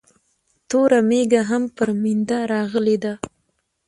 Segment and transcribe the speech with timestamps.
[0.69, 3.13] توره مېږه هم پر مينده راغلې ده